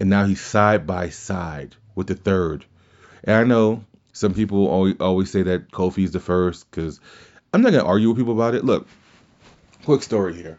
and 0.00 0.10
now 0.10 0.24
he's 0.24 0.40
side 0.40 0.86
by 0.86 1.08
side 1.10 1.76
with 1.94 2.06
the 2.08 2.14
third. 2.14 2.64
And 3.24 3.36
I 3.36 3.44
know 3.44 3.84
some 4.12 4.34
people 4.34 4.66
always, 4.66 5.30
say 5.30 5.42
that 5.44 5.70
Kofi's 5.70 6.10
the 6.10 6.20
first 6.20 6.70
because 6.70 7.00
I'm 7.54 7.62
not 7.62 7.72
gonna 7.72 7.84
argue 7.84 8.08
with 8.08 8.18
people 8.18 8.32
about 8.32 8.54
it. 8.54 8.64
Look, 8.64 8.88
quick 9.84 10.02
story 10.02 10.34
here. 10.34 10.58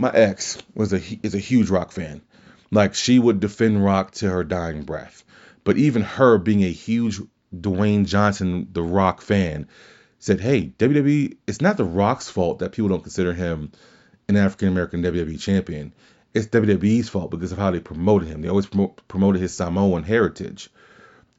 My 0.00 0.10
ex 0.14 0.56
was 0.74 0.94
a 0.94 1.00
is 1.22 1.34
a 1.34 1.38
huge 1.38 1.68
rock 1.68 1.92
fan. 1.92 2.22
Like 2.70 2.94
she 2.94 3.18
would 3.18 3.38
defend 3.38 3.84
Rock 3.84 4.12
to 4.12 4.30
her 4.30 4.44
dying 4.44 4.84
breath. 4.84 5.24
But 5.62 5.76
even 5.76 6.00
her 6.00 6.38
being 6.38 6.64
a 6.64 6.72
huge 6.72 7.20
Dwayne 7.54 8.06
Johnson 8.06 8.68
the 8.72 8.82
Rock 8.82 9.20
fan 9.20 9.68
said, 10.18 10.40
"Hey, 10.40 10.72
WWE, 10.78 11.36
it's 11.46 11.60
not 11.60 11.76
the 11.76 11.84
Rock's 11.84 12.30
fault 12.30 12.60
that 12.60 12.72
people 12.72 12.88
don't 12.88 13.02
consider 13.02 13.34
him 13.34 13.72
an 14.26 14.38
African 14.38 14.68
American 14.68 15.02
WWE 15.02 15.38
champion. 15.38 15.92
It's 16.32 16.46
WWE's 16.46 17.10
fault 17.10 17.30
because 17.30 17.52
of 17.52 17.58
how 17.58 17.70
they 17.70 17.80
promoted 17.80 18.26
him. 18.26 18.40
They 18.40 18.48
always 18.48 18.64
promote, 18.64 19.06
promoted 19.06 19.42
his 19.42 19.52
Samoan 19.52 20.04
heritage. 20.04 20.70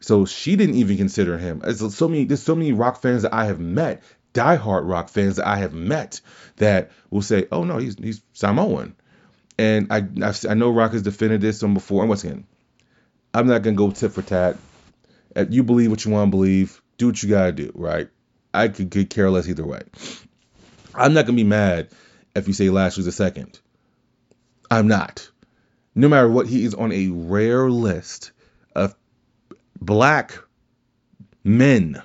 So 0.02 0.26
she 0.26 0.56
didn't 0.56 0.76
even 0.76 0.98
consider 0.98 1.40
him. 1.40 1.62
There's 1.64 1.96
so 1.96 2.08
many, 2.08 2.26
there's 2.26 2.44
so 2.44 2.56
many 2.56 2.74
rock 2.74 3.02
fans 3.02 3.24
that 3.24 3.34
I 3.34 3.46
have 3.46 3.60
met, 3.60 4.04
diehard 4.34 4.88
rock 4.88 5.10
fans 5.10 5.38
that 5.38 5.48
I 5.48 5.58
have 5.58 5.74
met 5.74 6.22
that 6.58 6.92
will 7.10 7.22
say, 7.22 7.48
"Oh 7.52 7.64
no, 7.64 7.78
he's 7.78 7.96
he's 7.96 8.22
Samoan." 8.34 8.96
And 9.58 9.88
I 9.92 9.98
I've, 10.24 10.46
i 10.50 10.54
know 10.54 10.72
Rock 10.72 10.94
has 10.94 11.02
defended 11.02 11.42
this 11.42 11.62
one 11.62 11.74
before. 11.74 12.02
And 12.02 12.10
once 12.10 12.24
again, 12.24 12.46
I'm 13.34 13.48
not 13.48 13.62
gonna 13.62 13.76
go 13.76 13.92
tit 13.92 14.12
for 14.12 14.22
tat. 14.22 14.58
You 15.50 15.64
believe 15.64 15.90
what 15.90 16.04
you 16.06 16.12
want 16.12 16.28
to 16.28 16.38
believe. 16.38 16.82
Do 16.98 17.08
what 17.08 17.22
you 17.22 17.30
gotta 17.30 17.52
do, 17.52 17.72
right? 17.76 18.10
I 18.54 18.68
could, 18.68 18.92
could 18.92 19.10
care 19.10 19.30
less 19.30 19.48
either 19.48 19.66
way. 19.66 19.82
I'm 20.94 21.14
not 21.14 21.26
gonna 21.26 21.36
be 21.36 21.44
mad 21.44 21.90
if 22.36 22.48
you 22.48 22.54
say 22.54 22.70
Lashley's 22.70 23.08
a 23.08 23.12
second. 23.12 23.60
I'm 24.70 24.88
not. 24.88 25.30
No 25.96 26.08
matter 26.08 26.30
what, 26.30 26.48
he 26.48 26.64
is 26.64 26.74
on 26.74 26.92
a 26.92 27.10
rare 27.10 27.70
list 27.70 28.32
of 28.76 28.96
black 29.80 30.38
men 31.44 32.02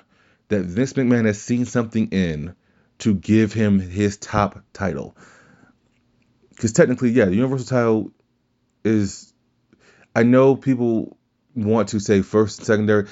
that 0.49 0.63
Vince 0.63 0.93
McMahon 0.93 1.25
has 1.25 1.41
seen 1.41 1.65
something 1.65 2.09
in 2.09 2.55
to 2.99 3.13
give 3.13 3.53
him 3.53 3.79
his 3.79 4.17
top 4.17 4.59
title. 4.73 5.15
Because 6.49 6.71
technically, 6.73 7.11
yeah, 7.11 7.25
the 7.25 7.35
Universal 7.35 7.67
title 7.67 8.11
is. 8.83 9.33
I 10.15 10.23
know 10.23 10.55
people 10.55 11.17
want 11.55 11.89
to 11.89 11.99
say 11.99 12.21
first 12.21 12.59
and 12.59 12.67
secondary. 12.67 13.07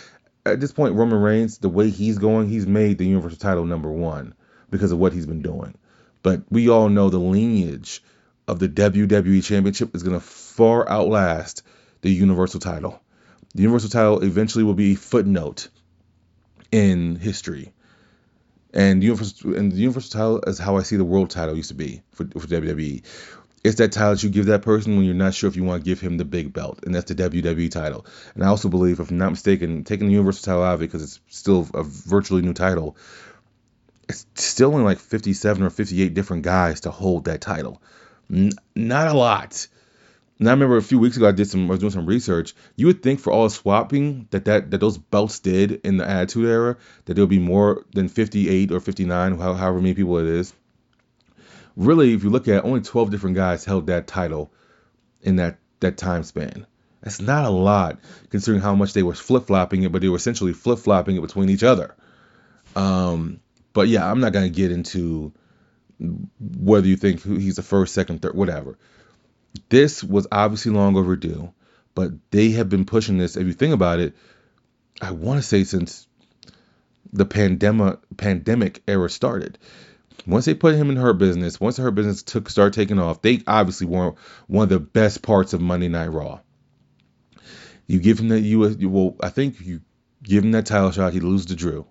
At 0.46 0.60
this 0.60 0.72
point, 0.72 0.96
Roman 0.96 1.20
Reigns, 1.20 1.58
the 1.60 1.70
way 1.70 1.90
he's 1.90 2.18
going, 2.18 2.50
he's 2.50 2.68
made 2.68 2.98
the 2.98 3.06
Universal 3.06 3.40
title 3.40 3.66
number 3.66 3.92
one 3.92 4.34
because 4.70 4.92
of 4.92 4.98
what 4.98 5.14
he's 5.14 5.26
been 5.26 5.42
doing. 5.42 5.76
But 6.24 6.44
we 6.50 6.70
all 6.70 6.90
know 6.90 7.10
the 7.10 7.20
lineage 7.20 8.04
of 8.48 8.60
the 8.60 8.70
WWE 8.70 9.44
Championship 9.44 9.96
is 9.96 10.04
going 10.04 10.20
to 10.20 10.26
far 10.26 10.88
outlast 10.90 11.64
the 12.02 12.12
Universal 12.12 12.60
title. 12.60 13.02
The 13.54 13.64
Universal 13.64 13.90
title 13.90 14.24
eventually 14.24 14.64
will 14.64 14.74
be 14.74 14.96
footnote 14.96 15.70
in 16.72 17.16
history. 17.16 17.72
And 18.74 19.02
Universal 19.04 19.56
and 19.56 19.72
the 19.72 19.78
Universal 19.78 20.12
title 20.12 20.42
is 20.48 20.60
how 20.60 20.78
I 20.78 20.84
see 20.84 20.98
the 20.98 21.06
World 21.06 21.30
title 21.30 21.56
used 21.56 21.70
to 21.70 21.76
be 21.76 22.02
for, 22.12 22.26
for 22.26 22.48
WWE. 22.48 23.04
It's 23.64 23.78
that 23.78 23.94
title 23.94 24.12
that 24.12 24.22
you 24.22 24.30
give 24.30 24.46
that 24.48 24.62
person 24.62 24.96
when 24.96 25.06
you're 25.06 25.16
not 25.16 25.34
sure 25.34 25.48
if 25.48 25.56
you 25.56 25.64
want 25.64 25.84
to 25.84 25.90
give 25.90 26.00
him 26.00 26.18
the 26.18 26.26
big 26.26 26.54
belt, 26.54 26.82
and 26.86 26.94
that's 26.94 27.12
the 27.12 27.16
WWE 27.16 27.72
title. 27.72 28.06
And 28.36 28.44
I 28.44 28.48
also 28.48 28.70
believe, 28.70 29.00
if 29.00 29.10
I'm 29.10 29.18
not 29.18 29.32
mistaken, 29.32 29.84
taking 29.84 30.08
the 30.08 30.14
Universal 30.14 30.44
title 30.46 30.64
out 30.64 30.76
of 30.76 30.82
it 30.82 30.88
because 30.88 31.02
it's 31.02 31.20
still 31.30 31.68
a 31.74 31.82
virtually 31.82 32.44
new 32.44 32.54
title, 32.54 32.96
it's 34.08 34.26
still 34.36 34.72
only 34.72 34.84
like 34.84 35.00
57 35.00 35.64
or 35.64 35.70
58 35.70 36.14
different 36.14 36.44
guys 36.44 36.82
to 36.82 36.92
hold 36.92 37.26
that 37.26 37.42
title. 37.42 37.82
N- 38.32 38.52
not 38.76 39.08
a 39.08 39.14
lot. 39.14 39.68
And 40.40 40.50
I 40.50 40.52
remember 40.52 40.76
a 40.76 40.82
few 40.82 41.00
weeks 41.00 41.16
ago 41.16 41.28
I 41.28 41.32
did 41.32 41.48
some 41.48 41.68
I 41.68 41.72
was 41.72 41.80
doing 41.80 41.92
some 41.92 42.06
research. 42.06 42.54
You 42.76 42.88
would 42.88 43.02
think 43.02 43.20
for 43.20 43.32
all 43.32 43.46
the 43.46 43.50
swapping 43.50 44.28
that, 44.32 44.46
that 44.46 44.72
that 44.72 44.80
those 44.80 44.98
belts 44.98 45.40
did 45.40 45.80
in 45.86 45.98
the 45.98 46.08
Attitude 46.08 46.46
Era 46.46 46.78
that 47.06 47.14
there 47.14 47.24
would 47.24 47.30
be 47.30 47.40
more 47.40 47.86
than 47.94 48.10
58 48.10 48.72
or 48.72 48.80
59, 48.80 49.38
however 49.38 49.80
many 49.80 49.94
people 49.94 50.18
it 50.18 50.28
is. 50.28 50.54
Really, 51.78 52.14
if 52.14 52.24
you 52.24 52.30
look 52.30 52.48
at 52.48 52.58
it, 52.58 52.66
only 52.66 52.82
12 52.82 53.12
different 53.12 53.36
guys 53.36 53.66
held 53.66 53.88
that 53.88 54.08
title 54.08 54.52
in 55.22 55.38
that 55.38 55.58
that 55.80 55.98
time 55.98 56.24
span. 56.24 56.66
That's 57.02 57.22
not 57.22 57.46
a 57.46 57.50
lot 57.50 58.00
considering 58.30 58.62
how 58.62 58.76
much 58.76 58.94
they 58.94 59.04
were 59.04 59.14
flip 59.14 59.48
flopping 59.48 59.84
it, 59.84 59.92
but 59.92 60.02
they 60.02 60.10
were 60.10 60.18
essentially 60.18 60.54
flip 60.54 60.80
flopping 60.80 61.16
it 61.16 61.22
between 61.22 61.50
each 61.50 61.64
other. 61.64 61.96
Um, 62.76 63.40
but 63.74 63.88
yeah, 63.88 64.10
I'm 64.10 64.20
not 64.20 64.34
gonna 64.34 64.50
get 64.50 64.72
into 64.72 65.32
whether 66.00 66.88
you 66.88 66.98
think 66.98 67.24
he's 67.24 67.56
the 67.56 67.64
first, 67.64 67.94
second, 67.94 68.22
third, 68.22 68.36
whatever. 68.36 68.78
This 69.70 70.04
was 70.04 70.28
obviously 70.32 70.72
long 70.72 70.96
overdue, 70.98 71.52
but 71.94 72.12
they 72.32 72.52
have 72.52 72.70
been 72.70 72.86
pushing 72.86 73.18
this. 73.18 73.38
If 73.38 73.48
you 73.48 73.54
think 73.54 73.74
about 73.74 74.00
it, 74.00 74.16
I 75.02 75.12
want 75.12 75.42
to 75.42 75.48
say 75.48 75.64
since 75.64 76.08
the 77.12 77.26
pandemic 77.26 78.00
pandemic 78.18 78.84
era 78.88 79.10
started. 79.10 79.58
Once 80.28 80.46
they 80.46 80.54
put 80.54 80.76
him 80.76 80.90
in 80.90 80.96
Hurt 80.96 81.18
Business, 81.18 81.60
once 81.60 81.78
Hurt 81.78 81.96
Business 81.96 82.24
took 82.24 82.50
start 82.50 82.74
taking 82.74 83.00
off, 83.00 83.22
they 83.22 83.42
obviously 83.46 83.88
were 83.88 84.16
one 84.48 84.64
of 84.64 84.70
the 84.70 84.80
best 84.80 85.22
parts 85.22 85.54
of 85.54 85.62
Monday 85.62 85.88
Night 85.88 86.08
Raw. 86.08 86.40
You 87.88 88.00
give 88.00 88.20
him 88.20 88.30
that 88.30 88.42
US, 88.42 88.76
well, 88.78 89.16
I 89.22 89.30
think 89.30 89.62
you 89.62 89.82
give 90.24 90.44
him 90.44 90.52
that 90.52 90.66
title 90.66 90.92
shot, 90.92 91.14
he 91.14 91.20
loses 91.20 91.48
to 91.48 91.56
Drew. 91.56 91.86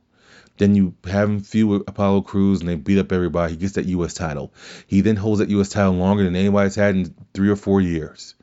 Then 0.56 0.74
you 0.74 0.94
have 1.04 1.28
him 1.28 1.40
feud 1.40 1.68
with 1.68 1.88
Apollo 1.88 2.22
Crews 2.22 2.60
and 2.60 2.68
they 2.68 2.76
beat 2.76 2.98
up 2.98 3.12
everybody. 3.12 3.52
He 3.52 3.58
gets 3.58 3.72
that 3.74 3.86
U.S. 3.86 4.14
title. 4.14 4.52
He 4.86 5.00
then 5.00 5.16
holds 5.16 5.40
that 5.40 5.50
U.S. 5.50 5.68
title 5.68 5.94
longer 5.94 6.22
than 6.22 6.36
anybody's 6.36 6.76
had 6.76 6.94
in 6.94 7.14
three 7.34 7.48
or 7.48 7.56
four 7.56 7.80
years. 7.80 8.34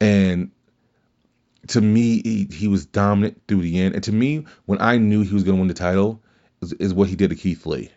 And 0.00 0.50
to 1.68 1.80
me, 1.80 2.20
he, 2.22 2.48
he 2.52 2.68
was 2.68 2.86
dominant 2.86 3.40
through 3.48 3.62
the 3.62 3.80
end. 3.80 3.94
And 3.94 4.04
to 4.04 4.12
me, 4.12 4.44
when 4.66 4.80
I 4.80 4.98
knew 4.98 5.22
he 5.22 5.34
was 5.34 5.44
going 5.44 5.56
to 5.56 5.60
win 5.60 5.68
the 5.68 5.74
title, 5.74 6.20
is, 6.60 6.72
is 6.74 6.94
what 6.94 7.08
he 7.08 7.16
did 7.16 7.30
to 7.30 7.36
Keith 7.36 7.64
Lee. 7.66 7.90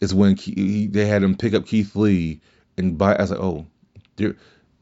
Is 0.00 0.14
when 0.14 0.36
he, 0.36 0.86
they 0.86 1.06
had 1.06 1.22
him 1.22 1.36
pick 1.36 1.54
up 1.54 1.66
Keith 1.66 1.96
Lee 1.96 2.40
and 2.76 2.96
buy. 2.96 3.14
I 3.14 3.22
was 3.22 3.30
like, 3.32 3.40
oh, 3.40 3.66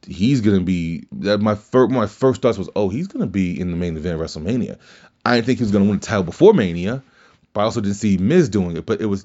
he's 0.06 0.42
gonna 0.42 0.60
be. 0.60 1.04
That 1.12 1.40
my 1.40 1.54
first 1.54 1.90
my 1.90 2.06
first 2.06 2.42
thoughts 2.42 2.58
was, 2.58 2.68
oh, 2.76 2.90
he's 2.90 3.08
gonna 3.08 3.26
be 3.26 3.58
in 3.58 3.70
the 3.70 3.76
main 3.76 3.96
event 3.96 4.20
of 4.20 4.26
WrestleMania. 4.26 4.78
I 5.24 5.36
didn't 5.36 5.46
think 5.46 5.58
he 5.58 5.64
was 5.64 5.72
gonna 5.72 5.86
win 5.86 6.00
the 6.00 6.06
title 6.06 6.24
before 6.24 6.52
Mania, 6.52 7.02
but 7.56 7.62
I 7.62 7.64
also 7.64 7.80
didn't 7.80 7.96
see 7.96 8.18
Miz 8.18 8.50
doing 8.50 8.76
it. 8.76 8.84
But 8.84 9.00
it 9.00 9.06
was 9.06 9.24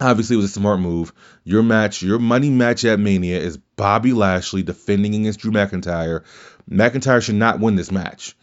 obviously 0.00 0.34
it 0.34 0.38
was 0.38 0.46
a 0.46 0.48
smart 0.48 0.80
move. 0.80 1.12
Your 1.44 1.62
match, 1.62 2.02
your 2.02 2.18
money 2.18 2.50
match 2.50 2.84
at 2.84 2.98
Mania 2.98 3.38
is 3.38 3.58
Bobby 3.76 4.12
Lashley 4.12 4.64
defending 4.64 5.14
against 5.14 5.38
Drew 5.38 5.52
McIntyre. 5.52 6.24
McIntyre 6.68 7.22
should 7.22 7.36
not 7.36 7.60
win 7.60 7.76
this 7.76 7.92
match. 7.92 8.36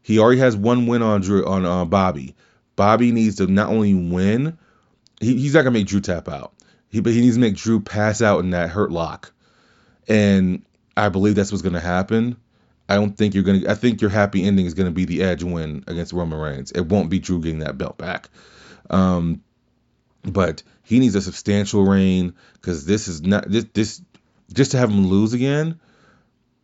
He 0.00 0.18
already 0.18 0.40
has 0.40 0.56
one 0.56 0.86
win 0.86 1.02
on 1.02 1.20
Drew 1.20 1.46
on 1.46 1.66
uh, 1.66 1.84
Bobby. 1.84 2.36
Bobby 2.74 3.12
needs 3.12 3.36
to 3.36 3.46
not 3.46 3.68
only 3.68 3.92
win, 3.92 4.56
he, 5.20 5.36
he's 5.36 5.52
not 5.52 5.60
gonna 5.60 5.72
make 5.72 5.86
Drew 5.86 6.00
tap 6.00 6.26
out. 6.30 6.54
He 6.88 7.00
but 7.00 7.12
he 7.12 7.20
needs 7.20 7.36
to 7.36 7.42
make 7.42 7.56
Drew 7.56 7.80
pass 7.80 8.22
out 8.22 8.40
in 8.40 8.50
that 8.50 8.70
hurt 8.70 8.90
lock. 8.90 9.34
And 10.08 10.64
I 10.96 11.10
believe 11.10 11.34
that's 11.34 11.52
what's 11.52 11.60
gonna 11.60 11.80
happen. 11.80 12.38
I 12.88 12.94
don't 12.94 13.14
think 13.14 13.34
you're 13.34 13.44
gonna. 13.44 13.68
I 13.68 13.74
think 13.74 14.00
your 14.00 14.10
happy 14.10 14.42
ending 14.42 14.64
is 14.64 14.72
gonna 14.72 14.90
be 14.90 15.04
the 15.04 15.22
Edge 15.22 15.42
win 15.42 15.84
against 15.86 16.14
Roman 16.14 16.38
Reigns. 16.38 16.70
It 16.70 16.86
won't 16.86 17.10
be 17.10 17.18
Drew 17.18 17.42
getting 17.42 17.58
that 17.58 17.76
belt 17.76 17.98
back. 17.98 18.30
Um, 18.90 19.42
but 20.22 20.62
he 20.82 20.98
needs 20.98 21.14
a 21.14 21.22
substantial 21.22 21.84
reign 21.84 22.34
because 22.54 22.86
this 22.86 23.08
is 23.08 23.22
not 23.22 23.50
this 23.50 23.66
this 23.72 24.02
just 24.52 24.72
to 24.72 24.78
have 24.78 24.90
him 24.90 25.06
lose 25.06 25.32
again. 25.32 25.80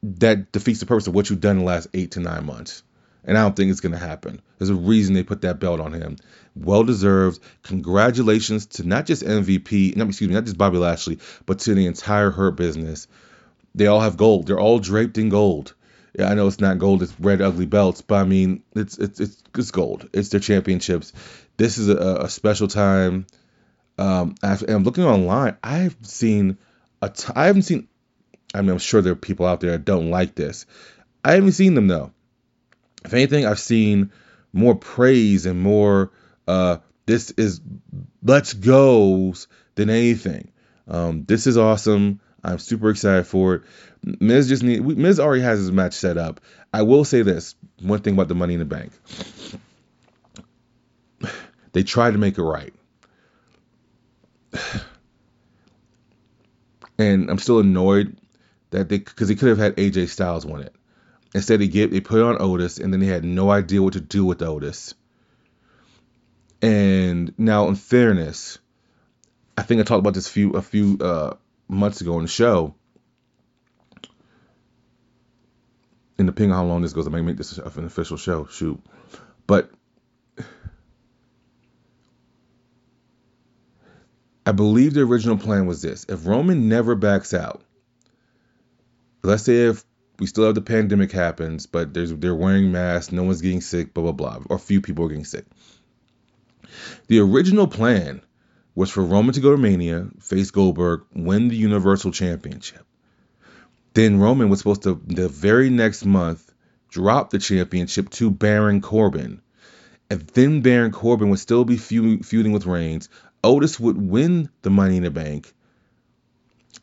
That 0.02 0.50
defeats 0.52 0.80
the 0.80 0.86
purpose 0.86 1.06
of 1.06 1.14
what 1.14 1.28
you've 1.28 1.40
done 1.40 1.56
in 1.56 1.58
the 1.60 1.64
last 1.64 1.88
eight 1.92 2.12
to 2.12 2.20
nine 2.20 2.46
months. 2.46 2.82
And 3.24 3.36
I 3.36 3.42
don't 3.42 3.54
think 3.54 3.70
it's 3.70 3.80
going 3.80 3.92
to 3.92 3.98
happen. 3.98 4.40
There's 4.56 4.70
a 4.70 4.74
reason 4.74 5.14
they 5.14 5.22
put 5.22 5.42
that 5.42 5.60
belt 5.60 5.78
on 5.78 5.92
him. 5.92 6.16
Well 6.56 6.84
deserved. 6.84 7.40
Congratulations 7.62 8.66
to 8.66 8.86
not 8.86 9.04
just 9.04 9.22
MVP, 9.22 9.94
not 9.96 10.08
excuse 10.08 10.28
me, 10.28 10.34
not 10.34 10.44
just 10.44 10.56
Bobby 10.56 10.78
Lashley, 10.78 11.18
but 11.44 11.58
to 11.60 11.74
the 11.74 11.84
entire 11.84 12.30
Hurt 12.30 12.56
business. 12.56 13.08
They 13.74 13.86
all 13.86 14.00
have 14.00 14.16
gold. 14.16 14.46
They're 14.46 14.58
all 14.58 14.78
draped 14.78 15.18
in 15.18 15.28
gold. 15.28 15.74
Yeah, 16.18 16.28
I 16.28 16.34
know 16.34 16.46
it's 16.48 16.60
not 16.60 16.78
gold; 16.78 17.02
it's 17.02 17.18
red 17.20 17.40
ugly 17.40 17.66
belts, 17.66 18.02
but 18.02 18.16
I 18.16 18.24
mean, 18.24 18.62
it's 18.74 18.98
it's 18.98 19.20
it's, 19.20 19.42
it's 19.56 19.70
gold. 19.70 20.08
It's 20.12 20.30
their 20.30 20.40
championships 20.40 21.12
this 21.60 21.76
is 21.76 21.90
a, 21.90 22.22
a 22.22 22.28
special 22.30 22.68
time. 22.68 23.26
Um, 23.98 24.34
I'm 24.42 24.82
looking 24.82 25.04
online. 25.04 25.58
I've 25.62 25.94
seen 26.00 26.56
a 27.02 27.10
t- 27.10 27.32
I 27.36 27.46
haven't 27.46 27.62
seen. 27.62 27.86
I 28.54 28.62
mean, 28.62 28.70
I'm 28.70 28.78
sure 28.78 29.02
there 29.02 29.12
are 29.12 29.16
people 29.16 29.44
out 29.44 29.60
there 29.60 29.72
that 29.72 29.84
don't 29.84 30.10
like 30.10 30.34
this. 30.34 30.64
I 31.22 31.32
haven't 31.32 31.52
seen 31.52 31.74
them 31.74 31.86
though. 31.86 32.12
If 33.04 33.12
anything, 33.12 33.44
I've 33.44 33.60
seen 33.60 34.10
more 34.54 34.74
praise 34.74 35.44
and 35.44 35.60
more 35.60 36.12
uh, 36.48 36.78
this 37.04 37.30
is 37.32 37.60
let's 38.22 38.54
goes 38.54 39.46
than 39.74 39.90
anything. 39.90 40.52
Um, 40.88 41.24
this 41.26 41.46
is 41.46 41.58
awesome. 41.58 42.20
I'm 42.42 42.58
super 42.58 42.90
excited 42.90 43.26
for 43.26 43.56
it. 43.56 43.62
Miz 44.02 44.48
just 44.48 44.62
need 44.62 44.82
Miz 44.84 45.20
already 45.20 45.42
has 45.42 45.58
his 45.58 45.72
match 45.72 45.92
set 45.94 46.16
up. 46.16 46.40
I 46.72 46.82
will 46.82 47.04
say 47.04 47.22
this 47.22 47.54
one 47.80 48.00
thing 48.00 48.14
about 48.14 48.28
the 48.28 48.34
Money 48.34 48.54
in 48.54 48.60
the 48.60 48.66
Bank. 48.66 48.92
They 51.72 51.84
tried 51.84 52.12
to 52.12 52.18
make 52.18 52.36
it 52.36 52.42
right. 52.42 52.74
And 56.98 57.30
I'm 57.30 57.38
still 57.38 57.60
annoyed 57.60 58.18
that 58.70 58.88
they 58.90 58.98
because 58.98 59.28
they 59.28 59.34
could 59.34 59.48
have 59.48 59.58
had 59.58 59.76
AJ 59.76 60.08
Styles 60.08 60.44
win 60.44 60.62
it. 60.62 60.74
Instead, 61.34 61.60
they 61.60 61.68
get 61.68 61.90
they 61.90 62.00
put 62.00 62.22
on 62.22 62.36
Otis, 62.40 62.78
and 62.78 62.92
then 62.92 63.00
they 63.00 63.06
had 63.06 63.24
no 63.24 63.50
idea 63.50 63.80
what 63.82 63.94
to 63.94 64.00
do 64.00 64.24
with 64.24 64.42
Otis. 64.42 64.94
And 66.60 67.32
now, 67.38 67.68
in 67.68 67.74
fairness, 67.74 68.58
I 69.56 69.62
think 69.62 69.80
I 69.80 69.84
talked 69.84 70.00
about 70.00 70.14
this 70.14 70.28
few 70.28 70.52
a 70.52 70.62
few 70.62 70.98
uh, 71.00 71.34
months 71.70 72.00
ago 72.00 72.16
on 72.16 72.22
the 72.22 72.28
show. 72.28 72.74
And 76.18 76.26
depending 76.26 76.52
on 76.52 76.58
how 76.58 76.64
long 76.66 76.82
this 76.82 76.92
goes, 76.92 77.06
I 77.06 77.10
may 77.10 77.22
make 77.22 77.38
this 77.38 77.56
an 77.56 77.84
official 77.84 78.18
show. 78.18 78.44
Shoot, 78.46 78.78
but 79.46 79.70
I 84.44 84.52
believe 84.52 84.92
the 84.92 85.00
original 85.00 85.38
plan 85.38 85.66
was 85.66 85.80
this: 85.80 86.04
if 86.10 86.26
Roman 86.26 86.68
never 86.68 86.94
backs 86.94 87.32
out, 87.32 87.62
let's 89.22 89.44
say 89.44 89.68
if 89.68 89.82
we 90.18 90.26
still 90.26 90.44
have 90.44 90.54
the 90.54 90.60
pandemic 90.60 91.10
happens, 91.10 91.64
but 91.64 91.94
there's 91.94 92.12
they're 92.12 92.34
wearing 92.34 92.70
masks, 92.70 93.12
no 93.12 93.22
one's 93.22 93.40
getting 93.40 93.62
sick, 93.62 93.94
blah 93.94 94.02
blah 94.02 94.12
blah, 94.12 94.40
or 94.50 94.58
few 94.58 94.82
people 94.82 95.06
are 95.06 95.08
getting 95.08 95.24
sick. 95.24 95.46
The 97.06 97.20
original 97.20 97.66
plan 97.66 98.20
was 98.74 98.90
for 98.90 99.02
Roman 99.02 99.34
to 99.34 99.40
go 99.40 99.50
to 99.50 99.58
Mania, 99.58 100.08
face 100.20 100.50
Goldberg, 100.50 101.02
win 101.14 101.48
the 101.48 101.56
Universal 101.56 102.12
Championship. 102.12 102.84
Then 103.94 104.20
Roman 104.20 104.48
was 104.48 104.60
supposed 104.60 104.84
to 104.84 105.00
the 105.06 105.28
very 105.28 105.70
next 105.70 106.04
month 106.04 106.50
drop 106.90 107.30
the 107.30 107.38
championship 107.38 108.10
to 108.10 108.30
Baron 108.30 108.80
Corbin. 108.80 109.40
And 110.10 110.20
then 110.28 110.60
Baron 110.60 110.90
Corbin 110.90 111.30
would 111.30 111.38
still 111.38 111.64
be 111.64 111.76
feuding 111.76 112.52
with 112.52 112.66
Reigns. 112.66 113.08
Otis 113.42 113.78
would 113.78 113.96
win 113.96 114.50
the 114.62 114.70
Money 114.70 114.96
in 114.96 115.04
the 115.04 115.10
Bank. 115.10 115.52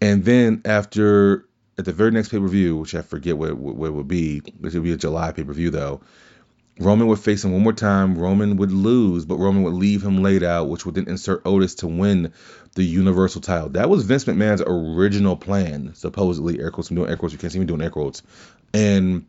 And 0.01 0.23
then 0.23 0.61
after 0.65 1.45
at 1.77 1.85
the 1.85 1.93
very 1.93 2.11
next 2.11 2.29
pay 2.29 2.39
per 2.39 2.47
view, 2.47 2.77
which 2.77 2.95
I 2.95 3.01
forget 3.01 3.37
what, 3.37 3.55
what, 3.57 3.87
it 3.87 3.93
would 3.93 4.07
be, 4.07 4.39
which 4.59 4.73
would 4.73 4.83
be 4.83 4.93
a 4.93 4.97
July 4.97 5.31
pay 5.31 5.43
per 5.43 5.53
view 5.53 5.69
though, 5.69 6.01
Roman 6.79 7.07
would 7.07 7.19
face 7.19 7.43
him 7.43 7.53
one 7.53 7.63
more 7.63 7.73
time. 7.73 8.17
Roman 8.17 8.57
would 8.57 8.71
lose, 8.71 9.25
but 9.25 9.37
Roman 9.37 9.63
would 9.63 9.73
leave 9.73 10.03
him 10.03 10.21
laid 10.21 10.43
out, 10.43 10.69
which 10.69 10.85
would 10.85 10.95
then 10.95 11.07
insert 11.07 11.41
Otis 11.45 11.75
to 11.75 11.87
win 11.87 12.33
the 12.75 12.83
Universal 12.83 13.41
title. 13.41 13.69
That 13.69 13.89
was 13.89 14.05
Vince 14.05 14.25
McMahon's 14.25 14.61
original 14.65 15.35
plan, 15.35 15.95
supposedly. 15.95 16.59
Air 16.59 16.69
quotes. 16.69 16.89
I'm 16.89 16.95
doing 16.95 17.09
air 17.09 17.17
quotes. 17.17 17.33
You 17.33 17.39
can't 17.39 17.51
see 17.51 17.59
me 17.59 17.65
doing 17.65 17.81
air 17.81 17.89
quotes. 17.89 18.21
And 18.73 19.25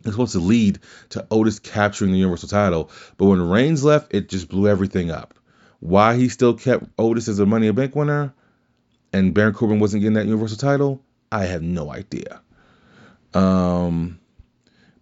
it's 0.00 0.12
supposed 0.12 0.32
to 0.32 0.38
lead 0.38 0.78
to 1.10 1.26
Otis 1.30 1.58
capturing 1.58 2.12
the 2.12 2.18
Universal 2.18 2.48
title. 2.48 2.90
But 3.16 3.26
when 3.26 3.48
Reigns 3.48 3.84
left, 3.84 4.14
it 4.14 4.28
just 4.28 4.48
blew 4.48 4.68
everything 4.68 5.10
up. 5.10 5.34
Why 5.80 6.16
he 6.16 6.28
still 6.28 6.54
kept 6.54 6.86
Otis 6.98 7.28
as 7.28 7.38
a 7.38 7.46
Money 7.46 7.66
in 7.66 7.74
Bank 7.74 7.94
winner 7.94 8.32
and 9.12 9.34
Baron 9.34 9.54
Corbin 9.54 9.80
wasn't 9.80 10.02
getting 10.02 10.14
that 10.14 10.26
Universal 10.26 10.58
title, 10.58 11.02
I 11.30 11.44
have 11.44 11.62
no 11.62 11.92
idea. 11.92 12.40
Um, 13.34 14.18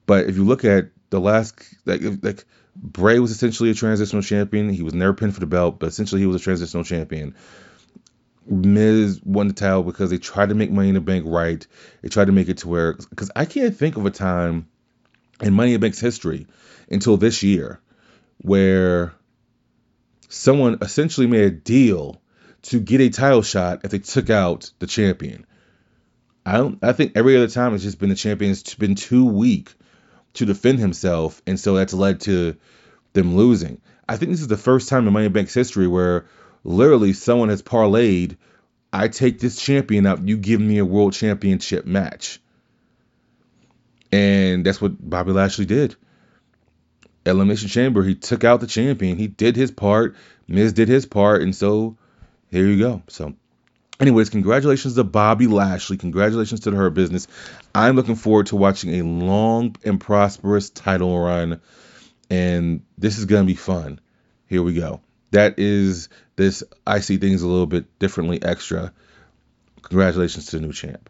but 0.06 0.28
if 0.28 0.36
you 0.36 0.44
look 0.44 0.64
at 0.64 0.90
the 1.10 1.20
last, 1.20 1.54
like, 1.84 2.02
like 2.22 2.44
Bray 2.74 3.18
was 3.18 3.30
essentially 3.30 3.70
a 3.70 3.74
transitional 3.74 4.22
champion. 4.22 4.68
He 4.68 4.82
was 4.82 4.94
never 4.94 5.14
pinned 5.14 5.34
for 5.34 5.40
the 5.40 5.46
belt, 5.46 5.78
but 5.78 5.88
essentially 5.88 6.20
he 6.20 6.26
was 6.26 6.36
a 6.36 6.44
transitional 6.44 6.84
champion. 6.84 7.34
Miz 8.46 9.20
won 9.24 9.48
the 9.48 9.54
title 9.54 9.82
because 9.82 10.10
they 10.10 10.18
tried 10.18 10.50
to 10.50 10.54
make 10.54 10.70
Money 10.70 10.88
in 10.88 10.94
the 10.94 11.00
Bank 11.00 11.24
right. 11.26 11.66
They 12.02 12.08
tried 12.08 12.26
to 12.26 12.32
make 12.32 12.48
it 12.48 12.58
to 12.58 12.68
where, 12.68 12.92
because 12.94 13.30
I 13.34 13.44
can't 13.44 13.76
think 13.76 13.96
of 13.96 14.06
a 14.06 14.10
time 14.10 14.68
in 15.40 15.52
Money 15.52 15.74
in 15.74 15.80
the 15.80 15.84
Bank's 15.84 16.00
history 16.00 16.46
until 16.90 17.16
this 17.16 17.42
year 17.42 17.80
where 18.38 19.14
someone 20.28 20.78
essentially 20.82 21.26
made 21.26 21.44
a 21.44 21.50
deal 21.50 22.20
to 22.62 22.80
get 22.80 23.00
a 23.00 23.10
title 23.10 23.42
shot 23.42 23.80
if 23.84 23.90
they 23.90 23.98
took 23.98 24.30
out 24.30 24.70
the 24.78 24.86
champion. 24.86 25.46
I 26.44 26.58
don't. 26.58 26.78
I 26.82 26.92
think 26.92 27.12
every 27.16 27.36
other 27.36 27.48
time 27.48 27.74
it's 27.74 27.82
just 27.82 27.98
been 27.98 28.08
the 28.08 28.14
champion's 28.14 28.62
been 28.74 28.94
too 28.94 29.24
weak 29.24 29.74
to 30.36 30.46
defend 30.46 30.78
himself, 30.78 31.42
and 31.46 31.58
so 31.58 31.74
that's 31.74 31.94
led 31.94 32.20
to 32.22 32.56
them 33.12 33.36
losing. 33.36 33.80
I 34.08 34.16
think 34.16 34.30
this 34.30 34.40
is 34.40 34.48
the 34.48 34.56
first 34.56 34.88
time 34.88 35.06
in 35.06 35.12
Money 35.12 35.28
Bank's 35.28 35.54
history 35.54 35.86
where 35.88 36.26
literally 36.64 37.12
someone 37.12 37.48
has 37.48 37.62
parlayed. 37.62 38.36
I 38.92 39.08
take 39.08 39.40
this 39.40 39.60
champion 39.60 40.06
out, 40.06 40.26
you 40.26 40.36
give 40.36 40.60
me 40.60 40.78
a 40.78 40.84
world 40.84 41.12
championship 41.12 41.86
match. 41.86 42.40
And 44.12 44.64
that's 44.64 44.80
what 44.80 44.92
Bobby 44.98 45.32
Lashley 45.32 45.66
did. 45.66 45.96
Elimination 47.26 47.68
Chamber, 47.68 48.04
he 48.04 48.14
took 48.14 48.44
out 48.44 48.60
the 48.60 48.68
champion. 48.68 49.16
He 49.16 49.26
did 49.26 49.56
his 49.56 49.72
part. 49.72 50.14
Miz 50.46 50.72
did 50.72 50.88
his 50.88 51.06
part. 51.06 51.42
And 51.42 51.54
so 51.54 51.96
here 52.50 52.66
you 52.66 52.78
go. 52.78 53.02
So 53.08 53.34
Anyways, 53.98 54.28
congratulations 54.28 54.94
to 54.94 55.04
Bobby 55.04 55.46
Lashley. 55.46 55.96
Congratulations 55.96 56.60
to 56.60 56.70
Hurt 56.70 56.90
business. 56.90 57.26
I'm 57.74 57.96
looking 57.96 58.14
forward 58.14 58.46
to 58.46 58.56
watching 58.56 59.00
a 59.00 59.02
long 59.02 59.76
and 59.84 59.98
prosperous 59.98 60.68
title 60.68 61.18
run, 61.18 61.62
and 62.28 62.82
this 62.98 63.18
is 63.18 63.24
going 63.24 63.44
to 63.44 63.46
be 63.46 63.56
fun. 63.56 64.00
Here 64.48 64.62
we 64.62 64.74
go. 64.74 65.00
That 65.30 65.58
is 65.58 66.10
this. 66.36 66.62
I 66.86 67.00
see 67.00 67.16
things 67.16 67.42
a 67.42 67.48
little 67.48 67.66
bit 67.66 67.98
differently 67.98 68.42
extra. 68.42 68.92
Congratulations 69.80 70.46
to 70.46 70.56
the 70.58 70.66
new 70.66 70.72
champ. 70.72 71.00